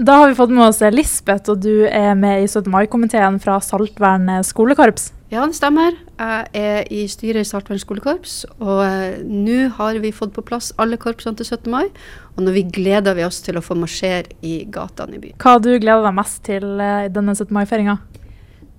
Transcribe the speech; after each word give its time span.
Da 0.00 0.14
har 0.16 0.30
vi 0.30 0.34
fått 0.34 0.52
med 0.56 0.64
oss 0.64 0.78
Lisbeth, 0.94 1.50
og 1.52 1.58
du 1.60 1.84
er 1.84 2.14
med 2.16 2.40
i 2.40 2.46
17. 2.48 2.70
mai-komiteen 2.72 3.34
fra 3.42 3.58
Saltvern 3.60 4.30
skolekorps. 4.48 5.10
Ja, 5.28 5.42
det 5.44 5.58
stemmer. 5.58 5.92
Jeg 6.16 6.46
er 6.56 6.86
i 6.88 7.02
styret 7.10 7.44
i 7.44 7.48
Saltvern 7.48 7.82
skolekorps. 7.82 8.38
Og 8.64 8.80
eh, 8.86 9.18
nå 9.20 9.58
har 9.76 9.98
vi 10.00 10.14
fått 10.16 10.32
på 10.32 10.44
plass 10.46 10.70
alle 10.80 10.96
korpsene 10.96 11.36
til 11.36 11.50
17. 11.50 11.68
mai. 11.68 11.90
Og 12.32 12.40
nå 12.46 12.54
gleder 12.72 13.18
vi 13.18 13.26
oss 13.26 13.42
til 13.44 13.60
å 13.60 13.64
få 13.64 13.76
marsjere 13.76 14.32
i 14.40 14.62
gatene 14.72 15.18
i 15.18 15.20
byen. 15.20 15.36
Hva 15.44 15.58
du 15.60 15.68
gleder 15.74 16.08
deg 16.08 16.16
mest 16.16 16.40
til 16.48 16.80
eh, 16.80 17.04
i 17.10 17.12
denne 17.12 17.36
17. 17.36 17.52
mai-feiringa? 17.58 17.98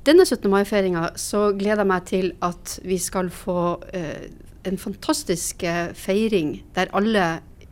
Denne 0.10 0.26
17. 0.26 0.50
mai-feiringa 0.50 1.12
så 1.22 1.52
gleder 1.54 1.84
jeg 1.84 1.92
meg 1.94 2.10
til 2.10 2.34
at 2.50 2.80
vi 2.82 2.98
skal 2.98 3.30
få 3.30 3.60
eh, 3.94 4.26
en 4.66 4.82
fantastisk 4.82 5.70
eh, 5.70 5.94
feiring 5.94 6.64
der 6.74 6.90
alle 6.98 7.30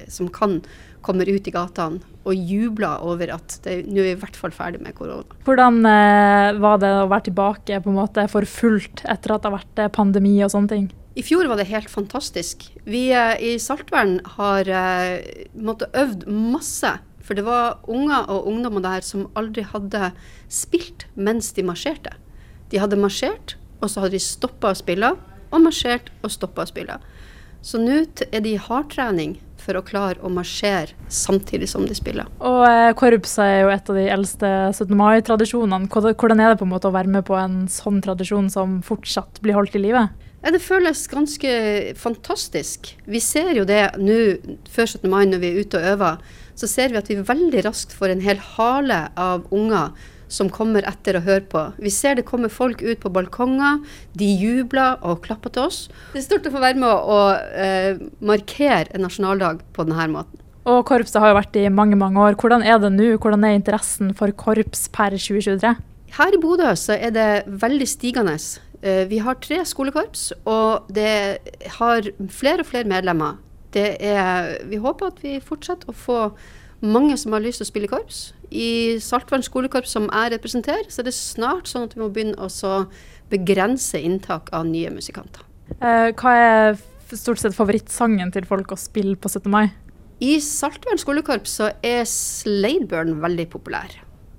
som 0.08 0.30
kan, 0.34 0.60
kommer 1.06 1.30
ut 1.30 1.48
i 1.48 1.54
gatene 1.54 2.00
og 2.30 2.36
jubler 2.36 3.02
over 3.06 3.32
at 3.34 3.58
nå 3.66 4.02
er 4.02 4.10
vi 4.10 4.14
i 4.14 4.20
hvert 4.20 4.38
fall 4.38 4.54
ferdig 4.54 4.82
med 4.84 4.96
korona. 4.98 5.26
Hvordan 5.48 5.82
eh, 5.88 6.60
var 6.62 6.82
det 6.84 6.92
å 7.00 7.10
være 7.10 7.30
tilbake 7.30 7.82
på 7.84 7.92
en 7.92 8.00
måte 8.00 8.26
for 8.32 8.46
fullt 8.48 9.04
etter 9.10 9.36
at 9.36 9.43
det 9.43 9.50
har 9.50 9.57
vært 9.57 9.84
eh, 9.84 9.93
pandemi 9.96 10.36
og 10.46 10.54
sånne 10.54 10.74
ting? 10.74 10.90
I 11.20 11.24
fjor 11.26 11.50
var 11.50 11.60
det 11.60 11.68
helt 11.71 11.90
fantastisk. 11.92 12.70
Vi 12.88 13.10
eh, 13.12 13.36
i 13.43 13.56
Saltvern 13.60 14.20
har 14.38 14.70
eh, 14.70 15.46
måttet 15.57 15.96
øvd 15.98 16.28
masse. 16.29 16.93
For 17.26 17.38
det 17.38 17.43
var 17.46 17.82
unger 17.92 18.29
og 18.32 18.48
ungdommer 18.50 18.82
der 18.82 19.04
som 19.06 19.28
aldri 19.38 19.66
hadde 19.68 20.14
spilt 20.50 21.06
mens 21.14 21.52
de 21.54 21.66
marsjerte. 21.66 22.16
De 22.71 22.79
hadde 22.82 22.98
marsjert, 22.98 23.57
og 23.82 23.92
så 23.92 24.02
hadde 24.02 24.18
de 24.18 24.24
stoppa 24.24 24.71
å 24.71 24.78
spille, 24.78 25.12
og 25.50 25.62
marsjert 25.62 26.10
og 26.24 26.34
stoppa 26.34 26.66
å 26.66 26.70
spille. 26.70 26.98
Så 27.62 27.82
nå 27.82 28.00
er 28.29 28.42
de 28.46 28.56
i 28.56 28.62
hardtrening 28.62 29.38
for 29.69 29.78
å 29.78 29.86
klare 29.86 30.23
å 30.25 30.32
marsjere 30.33 30.97
samtidig 31.14 31.69
som 31.69 31.86
de 31.86 31.97
spiller. 31.97 32.30
Og 32.41 32.64
eh, 32.66 32.94
Korps 32.97 33.38
er 33.44 33.59
jo 33.64 33.73
et 33.73 33.92
av 33.92 34.00
de 34.00 34.08
eldste 34.09 34.50
17. 34.73 34.95
mai-tradisjonene. 34.97 35.89
Hvordan 35.89 36.42
er 36.42 36.53
det 36.53 36.61
på 36.61 36.66
en 36.66 36.73
måte 36.73 36.89
å 36.89 36.95
være 36.95 37.14
med 37.14 37.28
på 37.30 37.38
en 37.38 37.61
sånn 37.72 38.02
tradisjon 38.06 38.50
som 38.53 38.80
fortsatt 38.86 39.42
blir 39.45 39.58
holdt 39.58 39.78
i 39.78 39.84
live? 39.84 40.08
Ja, 40.39 40.53
det 40.56 40.61
føles 40.64 41.02
ganske 41.11 41.50
fantastisk. 42.00 42.94
Vi 43.06 43.20
ser 43.22 43.52
jo 43.58 43.66
det 43.67 43.81
nå 44.00 44.20
før 44.72 44.88
17. 44.88 45.09
mai 45.11 45.26
når 45.28 45.44
vi 45.44 45.50
er 45.52 45.66
ute 45.66 45.81
og 45.81 45.89
øver, 45.94 46.22
så 46.59 46.67
ser 46.67 46.94
vi 46.94 47.00
at 47.02 47.11
vi 47.11 47.20
veldig 47.28 47.66
raskt 47.67 47.94
får 47.95 48.14
en 48.14 48.23
hel 48.23 48.39
hale 48.56 49.04
av 49.20 49.45
unger 49.56 49.92
som 50.30 50.50
kommer 50.54 50.86
etter 50.88 51.18
å 51.18 51.24
høre 51.26 51.46
på. 51.50 51.64
Vi 51.82 51.92
ser 51.94 52.20
det 52.20 52.28
kommer 52.30 52.54
folk 52.54 52.84
ut 52.86 53.02
på 53.02 53.12
balkonger, 53.14 53.82
de 54.18 54.30
jubler 54.40 55.02
og 55.02 55.24
klapper 55.26 55.54
til 55.56 55.68
oss. 55.68 55.80
Det 56.14 56.22
er 56.22 56.28
stort 56.28 56.48
å 56.48 56.54
få 56.54 56.62
være 56.64 56.80
med 56.80 56.90
å, 56.90 57.20
eh, 57.36 57.98
markere 58.22 58.88
en 58.94 59.06
nasjonaldag 59.08 59.66
på 59.74 59.86
denne 59.90 60.08
måten. 60.14 60.40
Og 60.70 60.86
korpset 60.86 61.20
har 61.20 61.32
jo 61.32 61.40
vært 61.40 61.56
i 61.58 61.70
mange 61.70 61.98
mange 61.98 62.20
år. 62.22 62.36
Hvordan 62.36 62.64
er 62.64 62.78
det 62.78 62.92
nå? 62.94 63.18
Hvordan 63.18 63.44
er 63.44 63.58
interessen 63.58 64.14
for 64.14 64.32
korps 64.32 64.88
per 64.92 65.12
2023? 65.18 65.76
Her 66.12 66.36
i 66.36 66.42
Bodø 66.42 66.72
så 66.78 66.98
er 67.00 67.12
det 67.12 67.46
veldig 67.48 67.88
stigende. 67.88 68.36
Eh, 68.82 69.06
vi 69.10 69.20
har 69.20 69.36
tre 69.36 69.64
skolekorps, 69.66 70.32
og 70.46 70.88
det 70.94 71.40
har 71.80 72.02
flere 72.30 72.60
og 72.64 72.70
flere 72.70 72.90
medlemmer. 72.90 73.38
Er, 73.76 74.66
vi 74.66 74.80
håper 74.82 75.12
at 75.12 75.20
vi 75.22 75.40
fortsetter 75.40 75.92
å 75.92 75.94
få 75.94 76.20
mange 76.82 77.18
som 77.20 77.36
har 77.36 77.44
lyst 77.44 77.62
til 77.62 77.68
å 77.68 77.72
spille 77.72 77.90
korps. 77.92 78.22
I 78.50 78.98
Saltvern 79.04 79.44
skolekorps, 79.46 79.92
som 79.96 80.08
jeg 80.08 80.34
representerer, 80.36 80.88
så 80.90 81.02
er 81.02 81.10
det 81.10 81.16
snart 81.18 81.70
sånn 81.70 81.88
at 81.88 81.96
vi 81.96 82.02
må 82.02 82.10
begynne 82.14 82.40
å 82.40 82.74
begrense 83.30 84.00
inntak 84.02 84.50
av 84.56 84.66
nye 84.70 84.90
musikanter. 84.94 85.46
Eh, 85.78 86.10
hva 86.18 86.34
er 86.34 86.80
stort 87.14 87.42
sett 87.42 87.58
favorittsangen 87.58 88.34
til 88.34 88.48
folk 88.50 88.74
å 88.74 88.80
spille 88.80 89.18
på 89.20 89.30
17. 89.30 89.50
mai? 89.54 89.70
I 90.20 90.36
Saltvern 90.44 91.00
skolekorps 91.00 91.60
så 91.62 91.72
er 91.86 92.04
Sladeburn 92.10 93.20
veldig 93.24 93.48
populær. 93.54 93.94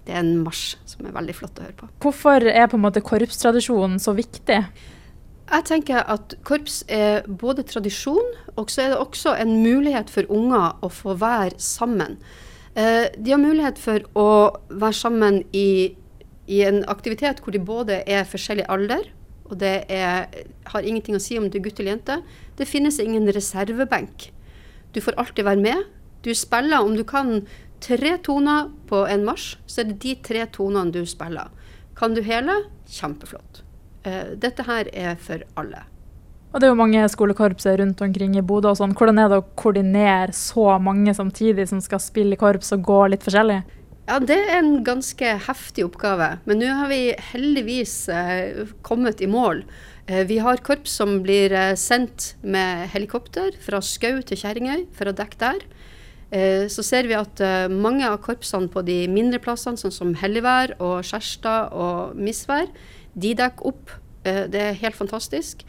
Det 0.04 0.12
er 0.12 0.24
en 0.24 0.40
marsj 0.44 0.74
som 0.88 1.06
er 1.06 1.14
veldig 1.14 1.36
flott 1.38 1.60
å 1.60 1.64
høre 1.64 1.76
på. 1.78 1.88
Hvorfor 2.04 2.44
er 2.50 2.66
på 2.68 2.76
en 2.76 2.84
måte 2.84 3.02
korpstradisjonen 3.04 4.00
så 4.02 4.12
viktig? 4.16 4.58
Jeg 5.50 5.66
tenker 5.66 6.04
at 6.06 6.36
korps 6.46 6.84
er 6.86 7.24
både 7.26 7.64
tradisjon, 7.66 8.26
og 8.54 8.70
så 8.70 8.84
er 8.84 8.92
det 8.92 9.00
også 9.02 9.32
en 9.34 9.56
mulighet 9.64 10.10
for 10.12 10.28
unger 10.30 10.76
å 10.78 10.90
få 10.94 11.16
være 11.18 11.58
sammen. 11.58 12.20
Eh, 12.78 13.08
de 13.18 13.32
har 13.34 13.40
mulighet 13.42 13.80
for 13.82 14.04
å 14.14 14.28
være 14.70 14.94
sammen 14.94 15.40
i, 15.50 15.96
i, 16.46 16.60
en 16.62 16.84
aktivitet 16.86 17.42
hvor 17.42 17.56
de 17.56 17.62
både 17.66 17.98
er 18.06 18.28
forskjellig 18.30 18.68
alder, 18.70 19.08
og 19.50 19.56
det 19.58 19.72
er, 19.90 20.28
har 20.70 20.86
ingenting 20.86 21.18
å 21.18 21.22
si 21.22 21.34
om 21.38 21.48
du 21.50 21.58
er 21.58 21.64
gutt 21.64 21.82
eller 21.82 21.96
jente. 21.96 22.20
Det 22.54 22.68
finnes 22.70 23.00
ingen 23.02 23.26
reservebenk. 23.34 24.28
Du 24.94 25.00
får 25.02 25.18
alltid 25.18 25.48
være 25.48 25.64
med. 25.64 25.88
Du 26.22 26.30
spiller 26.30 26.86
om 26.86 26.94
du 26.94 27.02
kan 27.02 27.40
tre 27.82 28.14
toner 28.22 28.70
på 28.86 29.02
en 29.10 29.26
marsj, 29.26 29.56
så 29.66 29.82
er 29.82 29.90
det 29.90 29.98
de 30.04 30.14
tre 30.30 30.46
tonene 30.54 30.94
du 30.94 31.02
spiller. 31.10 31.50
Kan 31.98 32.14
du 32.14 32.22
hele? 32.22 32.60
Kjempeflott. 32.86 33.64
Uh, 34.06 34.36
dette 34.40 34.64
her 34.64 34.88
er 34.96 35.18
for 35.20 35.42
alle. 35.60 35.84
Og 36.50 36.60
Det 36.60 36.66
er 36.66 36.72
jo 36.72 36.78
mange 36.80 37.02
skolekorps 37.12 37.66
rundt 37.78 38.00
omkring 38.02 38.36
i 38.36 38.42
Bodø. 38.42 38.72
og 38.72 38.78
sånn. 38.80 38.94
Hvordan 38.96 39.20
er 39.22 39.28
det 39.28 39.38
å 39.38 39.48
koordinere 39.54 40.32
så 40.34 40.80
mange 40.82 41.14
samtidig 41.14 41.68
som 41.68 41.80
skal 41.80 42.00
spille 42.02 42.34
i 42.34 42.40
korps 42.40 42.72
og 42.72 42.82
gå 42.82 42.98
litt 43.10 43.22
forskjellig? 43.22 43.62
Ja, 44.08 44.18
Det 44.18 44.36
er 44.36 44.58
en 44.58 44.82
ganske 44.82 45.38
heftig 45.46 45.84
oppgave. 45.84 46.40
Men 46.44 46.58
nå 46.58 46.72
har 46.74 46.88
vi 46.88 47.14
heldigvis 47.32 48.08
uh, 48.08 48.66
kommet 48.82 49.20
i 49.20 49.30
mål. 49.30 49.62
Uh, 50.10 50.24
vi 50.26 50.38
har 50.38 50.56
korps 50.56 50.90
som 50.90 51.22
blir 51.22 51.54
sendt 51.76 52.34
med 52.42 52.88
helikopter 52.90 53.54
fra 53.60 53.80
Skau 53.80 54.18
til 54.22 54.36
Kjerringøy 54.36 54.88
for 54.90 55.06
å 55.06 55.14
dekke 55.14 55.38
der. 55.38 55.62
Så 56.30 56.84
ser 56.86 57.08
vi 57.10 57.16
at 57.18 57.40
mange 57.74 58.06
av 58.06 58.20
korpsene 58.22 58.70
på 58.70 58.84
de 58.86 59.00
mindre 59.10 59.40
plassene, 59.42 59.80
sånn 59.80 59.90
som 59.90 60.12
Helligvær 60.14 60.76
og 60.78 61.00
Skjærstad 61.08 61.74
og 61.74 62.14
Misvær, 62.14 62.70
de 63.18 63.34
dekker 63.34 63.72
opp. 63.72 63.94
Eh, 64.24 64.44
det 64.50 64.60
er 64.60 64.82
helt 64.82 64.98
fantastisk. 64.98 65.64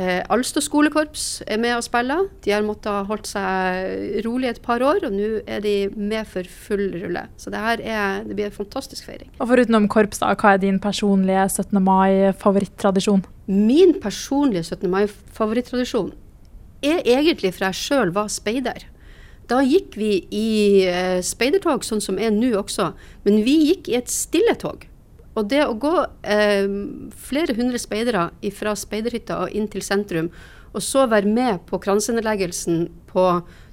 Eh, 0.00 0.22
Alstad 0.32 0.64
skolekorps 0.64 1.42
er 1.44 1.58
med 1.60 1.74
og 1.76 1.84
spiller. 1.84 2.24
De 2.44 2.54
har 2.54 2.64
måttet 2.64 3.08
holdt 3.10 3.28
seg 3.28 4.22
rolig 4.24 4.48
et 4.48 4.62
par 4.64 4.80
år, 4.80 5.02
og 5.04 5.12
nå 5.12 5.42
er 5.44 5.60
de 5.64 5.74
med 5.92 6.24
for 6.28 6.48
full 6.48 6.86
rulle. 6.96 7.26
Så 7.36 7.52
det 7.52 7.60
her 7.60 7.82
er, 7.84 8.24
det 8.24 8.38
blir 8.38 8.48
en 8.48 8.56
fantastisk 8.56 9.04
feiring. 9.10 9.28
Og 9.38 9.50
Forutenom 9.50 9.90
korps, 9.92 10.22
da, 10.22 10.32
hva 10.32 10.54
er 10.54 10.62
din 10.64 10.80
personlige 10.80 11.44
17. 11.50 11.76
mai-favorittradisjon? 11.84 13.26
Min 13.52 13.98
personlige 14.00 14.64
17. 14.72 14.88
mai-favorittradisjon 14.90 16.14
er 16.82 17.04
egentlig 17.04 17.52
fra 17.54 17.68
jeg 17.70 17.84
sjøl 17.84 18.16
var 18.16 18.32
speider. 18.32 18.88
Da 19.52 19.60
gikk 19.60 19.98
vi 20.00 20.12
i 20.32 20.48
eh, 20.88 21.18
speidertog, 21.24 21.84
sånn 21.84 22.00
som 22.00 22.16
er 22.16 22.32
nå 22.32 22.54
også, 22.56 22.92
men 23.26 23.42
vi 23.44 23.58
gikk 23.68 23.90
i 23.92 23.98
et 23.98 24.08
stilletog. 24.08 24.86
Og 25.36 25.48
det 25.48 25.60
å 25.66 25.74
gå 25.80 25.92
eh, 26.28 26.64
flere 27.28 27.56
hundre 27.58 27.80
speidere 27.80 28.30
fra 28.56 28.72
speiderhytta 28.76 29.42
og 29.44 29.56
inn 29.56 29.68
til 29.72 29.84
sentrum, 29.84 30.30
og 30.72 30.80
så 30.84 31.04
være 31.08 31.28
med 31.28 31.66
på 31.68 31.80
kransenedleggelsen 31.84 32.86
på 33.12 33.26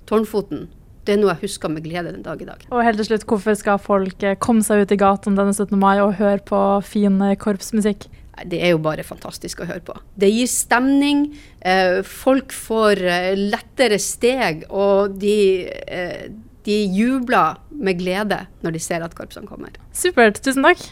Tårnfoten, 0.10 0.68
det 1.08 1.16
er 1.16 1.22
noe 1.22 1.32
jeg 1.32 1.48
husker 1.48 1.72
med 1.72 1.86
glede 1.88 2.12
den 2.12 2.26
dag 2.26 2.42
i 2.44 2.48
dag. 2.50 2.66
Og 2.70 2.84
helt 2.84 3.00
til 3.00 3.08
slutt, 3.08 3.24
hvorfor 3.30 3.56
skal 3.58 3.80
folk 3.82 4.26
eh, 4.26 4.36
komme 4.42 4.66
seg 4.66 4.84
ut 4.84 4.92
i 4.94 5.00
gatene 5.00 5.40
denne 5.40 5.56
17. 5.56 5.80
mai 5.80 6.02
og 6.04 6.18
høre 6.20 6.44
på 6.44 6.60
fin 6.86 7.22
eh, 7.24 7.38
korpsmusikk? 7.40 8.10
Det 8.46 8.62
er 8.64 8.74
jo 8.74 8.82
bare 8.84 9.06
fantastisk 9.08 9.64
å 9.64 9.70
høre 9.70 9.84
på. 9.86 9.96
Det 10.20 10.30
gir 10.32 10.50
stemning. 10.52 11.28
Eh, 11.60 12.00
folk 12.06 12.54
får 12.56 13.04
eh, 13.04 13.34
lettere 13.40 14.00
steg, 14.02 14.66
og 14.70 15.20
de, 15.22 15.68
eh, 15.68 16.30
de 16.68 16.80
jubler 16.96 17.60
med 17.70 18.00
glede 18.02 18.46
når 18.64 18.76
de 18.78 18.84
ser 18.84 19.06
at 19.06 19.16
korpsene 19.18 19.50
kommer. 19.50 19.76
Supert. 19.96 20.42
Tusen 20.46 20.68
takk. 20.68 20.84